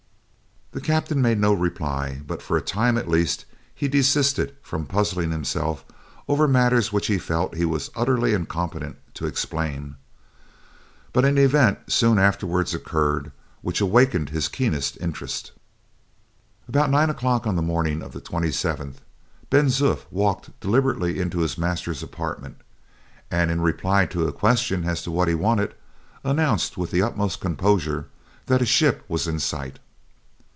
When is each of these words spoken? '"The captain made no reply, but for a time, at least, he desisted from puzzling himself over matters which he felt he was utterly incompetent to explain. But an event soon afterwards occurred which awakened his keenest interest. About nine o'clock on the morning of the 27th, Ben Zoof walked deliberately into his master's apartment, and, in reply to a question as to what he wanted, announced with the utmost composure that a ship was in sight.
'"The 0.73 0.79
captain 0.79 1.21
made 1.21 1.37
no 1.37 1.51
reply, 1.51 2.21
but 2.25 2.41
for 2.41 2.55
a 2.55 2.61
time, 2.61 2.97
at 2.97 3.09
least, 3.09 3.43
he 3.75 3.89
desisted 3.89 4.55
from 4.61 4.85
puzzling 4.85 5.29
himself 5.29 5.83
over 6.29 6.47
matters 6.47 6.93
which 6.93 7.07
he 7.07 7.17
felt 7.17 7.55
he 7.55 7.65
was 7.65 7.91
utterly 7.93 8.33
incompetent 8.33 8.95
to 9.15 9.25
explain. 9.27 9.95
But 11.11 11.25
an 11.25 11.37
event 11.37 11.91
soon 11.91 12.17
afterwards 12.17 12.73
occurred 12.73 13.33
which 13.61 13.81
awakened 13.81 14.29
his 14.29 14.47
keenest 14.47 14.95
interest. 15.01 15.51
About 16.69 16.89
nine 16.89 17.09
o'clock 17.09 17.45
on 17.45 17.57
the 17.57 17.61
morning 17.61 18.01
of 18.01 18.13
the 18.13 18.21
27th, 18.21 19.01
Ben 19.49 19.65
Zoof 19.65 20.05
walked 20.09 20.57
deliberately 20.61 21.19
into 21.19 21.39
his 21.39 21.57
master's 21.57 22.01
apartment, 22.01 22.61
and, 23.29 23.51
in 23.51 23.59
reply 23.59 24.05
to 24.05 24.25
a 24.25 24.31
question 24.31 24.85
as 24.85 25.01
to 25.03 25.11
what 25.11 25.27
he 25.27 25.35
wanted, 25.35 25.75
announced 26.23 26.77
with 26.77 26.91
the 26.91 27.01
utmost 27.01 27.41
composure 27.41 28.07
that 28.45 28.61
a 28.61 28.65
ship 28.65 29.03
was 29.09 29.27
in 29.27 29.37
sight. 29.37 29.77